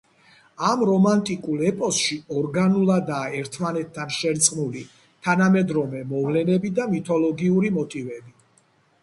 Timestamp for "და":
6.81-6.89